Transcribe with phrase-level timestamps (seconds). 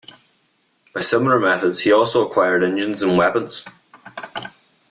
[0.95, 3.63] By similar methods, he also acquired engines and weapons.